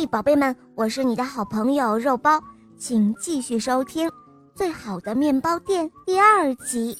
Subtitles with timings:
[0.00, 2.40] 嘿，宝贝们，我是你的好朋友肉包，
[2.78, 4.08] 请继续收听
[4.54, 6.96] 《最好的面包店》第二集。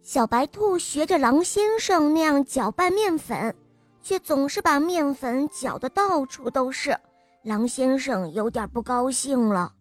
[0.00, 3.52] 小白兔学着狼先生那样搅拌面粉，
[4.00, 6.96] 却总是把面粉搅得到处都是。
[7.42, 9.72] 狼先生有点不高兴了。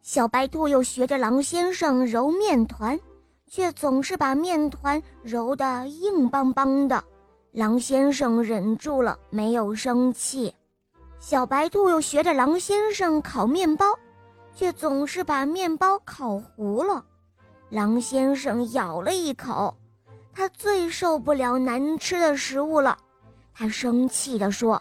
[0.00, 2.96] 小白兔又学着狼先生揉面团，
[3.48, 7.02] 却总是把面团揉得硬邦邦的。
[7.56, 10.54] 狼先生忍住了，没有生气。
[11.18, 13.86] 小白兔又学着狼先生烤面包，
[14.54, 17.02] 却总是把面包烤糊了。
[17.70, 19.74] 狼先生咬了一口，
[20.34, 22.94] 他最受不了难吃的食物了。
[23.54, 24.80] 他生气地说：“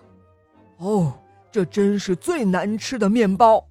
[0.79, 1.13] 哦，
[1.49, 3.65] 这真是最难吃的面包！”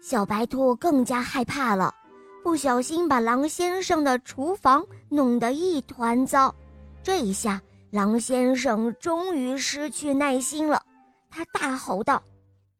[0.00, 1.94] 小白兔更加害怕了，
[2.42, 6.54] 不小心把狼先生的厨房弄得一团糟。
[7.02, 7.60] 这一下。
[7.92, 10.82] 狼先生终于失去耐心了，
[11.28, 12.22] 他大吼道：“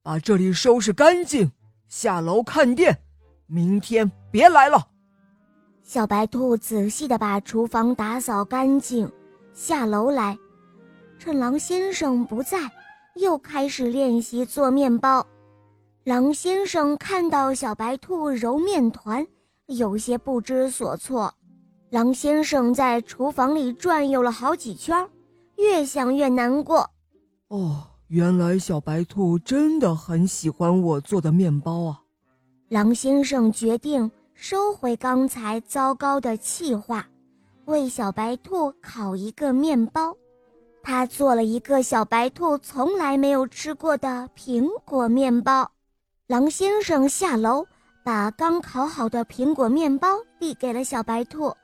[0.03, 1.53] 把这里收拾干净，
[1.87, 2.99] 下楼看店，
[3.47, 4.89] 明天别来了。”
[5.85, 9.13] 小白兔仔细地把厨房打扫干净，
[9.53, 10.39] 下楼来，
[11.19, 12.59] 趁狼先生不在，
[13.17, 15.27] 又开始练习做面包。
[16.05, 19.27] 狼先生看到小白兔揉面团，
[19.67, 21.35] 有些不知所措。
[21.93, 25.07] 狼先生在厨房里转悠了好几圈，
[25.59, 26.89] 越想越难过。
[27.49, 32.01] 哦，原来小白兔真的很喜欢我做的面包啊！
[32.71, 37.07] 狼先生决定收回刚才糟糕的气话，
[37.67, 40.17] 为小白兔烤一个面包。
[40.83, 45.71] 他做了一个小白兔从来没有吃过的苹果面包。
[46.27, 47.67] 狼先生下楼，
[48.03, 50.09] 把刚烤好的苹果面包
[50.41, 51.55] 递给了小白兔。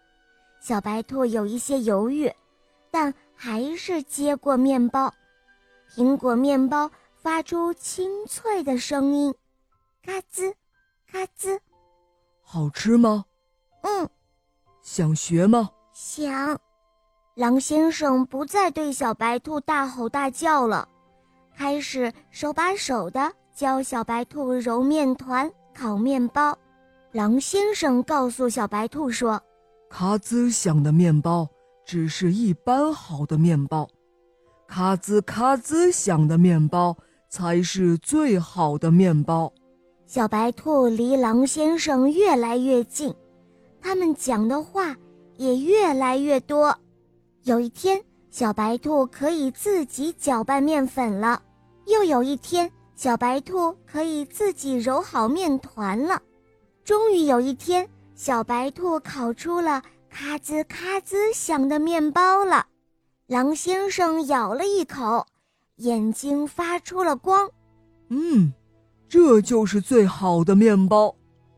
[0.60, 2.30] 小白兔有一些犹豫，
[2.90, 5.12] 但还是接过面包。
[5.94, 9.34] 苹果面包发出清脆的声音，
[10.04, 10.52] 嘎吱，
[11.10, 11.58] 嘎吱。
[12.42, 13.24] 好吃吗？
[13.82, 14.08] 嗯。
[14.82, 15.70] 想学吗？
[15.92, 16.58] 想。
[17.34, 20.88] 狼先生不再对小白兔大吼大叫了，
[21.56, 26.58] 开始手把手的教小白兔揉面团、烤面包。
[27.12, 29.40] 狼先生告诉小白兔说。
[29.90, 31.48] 咔兹响的面包
[31.84, 33.88] 只是一般好的面包，
[34.66, 36.96] 咔兹咔兹响的面包
[37.30, 39.50] 才是最好的面包。
[40.06, 43.14] 小白兔离狼先生越来越近，
[43.80, 44.94] 他们讲的话
[45.36, 46.76] 也越来越多。
[47.44, 51.40] 有一天，小白兔可以自己搅拌面粉了；
[51.86, 56.20] 又有一天，小白兔可以自己揉好面团了。
[56.84, 57.88] 终于有一天。
[58.18, 59.80] 小白兔烤出了
[60.10, 62.66] 咔吱咔吱响的面包了，
[63.28, 65.24] 狼先生咬了一口，
[65.76, 67.48] 眼睛发出了光。
[68.08, 68.52] 嗯，
[69.08, 71.14] 这就是最好的面包。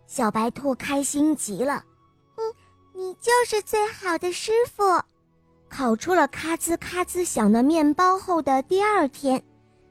[0.07, 1.83] 小白兔开心极了。
[2.37, 2.45] 嗯，
[2.93, 4.83] 你就是最好的师傅。
[5.71, 9.43] 烤出了咔吱咔吱响的面包后的第二天，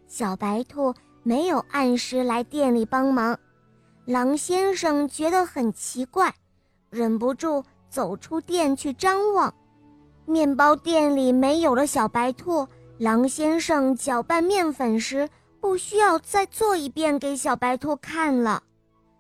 [0.08, 0.94] 小白兔
[1.24, 3.36] 没有按时来店里帮忙，
[4.06, 6.32] 狼先生觉得很奇怪。
[6.90, 9.54] 忍不住走出店去张望，
[10.26, 12.68] 面包店里没有了小白兔。
[12.98, 15.30] 狼先生搅拌面粉时，
[15.62, 18.62] 不需要再做一遍给小白兔看了；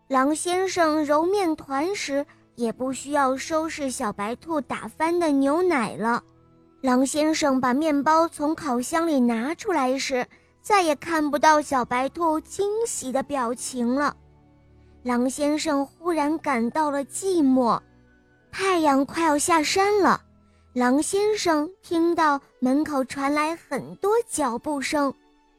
[0.07, 2.25] 狼先生揉面团时，
[2.55, 6.21] 也不需要收拾小白兔打翻的牛奶了。
[6.81, 10.27] 狼先生把面包从烤箱里拿出来时，
[10.61, 14.15] 再也看不到小白兔惊喜的表情了。
[15.09, 17.81] 狼先生忽然感到了寂寞，
[18.51, 20.21] 太阳快要下山了。
[20.73, 25.11] 狼先生听到门口传来很多脚步声，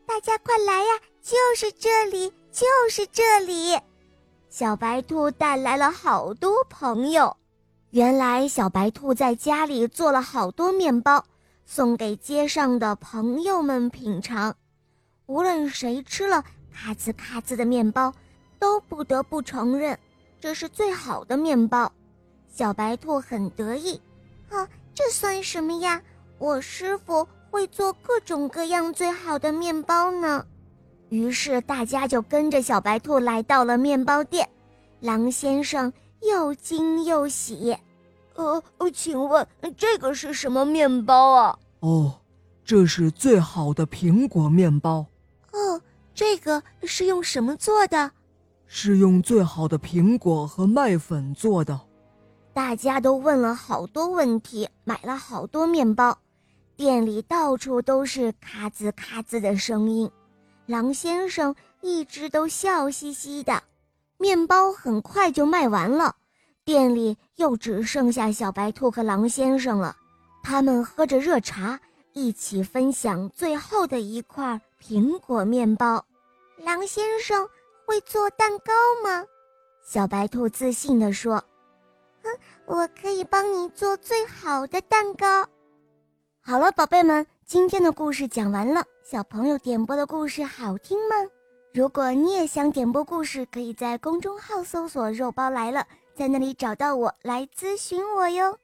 [0.07, 0.93] 大家快来呀！
[1.21, 3.77] 就是这里，就是这里。
[4.49, 7.37] 小白兔带来了好多朋友。
[7.91, 11.25] 原来小白兔在家里做了好多面包，
[11.67, 14.55] 送给街上的朋友们品尝。
[15.27, 18.15] 无论谁吃了咔滋咔滋的面包。
[18.61, 19.99] 都不得不承认，
[20.39, 21.91] 这是最好的面包。
[22.47, 24.01] 小白兔很得意，
[24.51, 26.01] 啊，这算什么呀？
[26.39, 30.47] 我师傅会做各种各样最好的面包呢。
[31.09, 34.49] 于是大家就跟着小白兔来到了面包店。
[35.01, 37.77] 狼先生又惊又喜，
[38.35, 39.47] 呃，请问
[39.77, 41.59] 这个是什么面包啊？
[41.81, 42.21] 哦，
[42.65, 45.07] 这是最好的苹果面包。
[45.53, 45.81] 哦，
[46.15, 48.13] 这个是用什么做的？
[48.73, 51.81] 是用最好的苹果和麦粉做的。
[52.53, 56.17] 大家都问了好多问题，买了好多面包，
[56.77, 60.09] 店里到处都是咔吱咔吱的声音。
[60.67, 63.61] 狼先生一直都笑嘻嘻的。
[64.19, 66.15] 面包很快就卖完了，
[66.65, 69.97] 店里又只剩下小白兔和狼先生了。
[70.45, 71.81] 他们喝着热茶，
[72.13, 76.05] 一起分享最后的一块苹果面包。
[76.63, 77.49] 狼先生
[77.91, 78.73] 会做蛋糕
[79.03, 79.27] 吗？
[79.83, 81.43] 小白兔自信地说
[82.23, 85.45] ：“嗯，我可以帮你做最好的蛋糕。”
[86.41, 88.85] 好了，宝贝们，今天的故事讲完了。
[89.03, 91.17] 小朋友点播的故事好听吗？
[91.75, 95.85] 如果你也想点播故事，可以在公众号搜索“肉包来了”，
[96.15, 98.57] 在那里找到我来咨询我哟。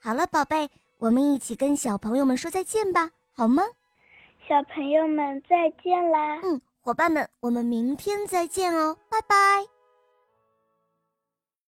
[0.00, 0.68] 好了，宝贝，
[0.98, 3.62] 我们一起跟小朋友们说再见吧，好吗？
[4.48, 6.40] 小朋友们再见啦！
[6.42, 9.73] 嗯，伙伴们，我们明天再见哦，拜拜。